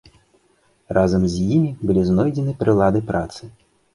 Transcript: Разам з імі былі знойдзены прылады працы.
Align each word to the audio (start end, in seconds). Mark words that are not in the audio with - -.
Разам 0.97 1.23
з 1.33 1.43
імі 1.57 1.69
былі 1.89 2.01
знойдзены 2.09 2.57
прылады 2.61 3.05
працы. 3.13 3.43